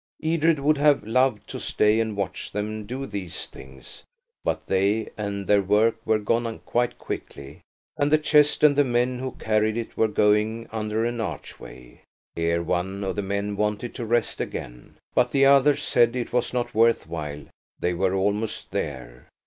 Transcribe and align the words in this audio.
Edred 0.23 0.59
would 0.59 0.79
have 0.79 1.03
loved 1.05 1.47
to 1.47 1.59
stay 1.59 1.99
and 1.99 2.17
watch 2.17 2.49
them 2.51 2.87
do 2.87 3.05
these 3.05 3.45
things, 3.45 4.03
but 4.43 4.65
they 4.65 5.09
and 5.15 5.45
their 5.45 5.61
work 5.61 5.95
were 6.07 6.17
gone 6.17 6.57
quite 6.65 6.97
quickly, 6.97 7.61
and 7.97 8.11
the 8.11 8.17
chest 8.17 8.63
and 8.63 8.75
the 8.75 8.83
men 8.83 9.19
who 9.19 9.33
carried 9.33 9.77
it 9.77 9.95
were 9.95 10.07
going 10.07 10.67
under 10.71 11.05
an 11.05 11.21
archway. 11.21 12.01
Here 12.35 12.63
one 12.63 13.03
of 13.03 13.15
the 13.15 13.21
men 13.21 13.55
wanted 13.55 13.93
to 13.93 14.05
rest 14.07 14.41
again, 14.41 14.95
but 15.13 15.29
the 15.31 15.45
others 15.45 15.83
said 15.83 16.15
it 16.15 16.33
was 16.33 16.51
not 16.51 16.73
worth 16.73 17.05
while–they 17.05 17.93
were 17.93 18.15
almost 18.15 18.71
there. 18.71 19.27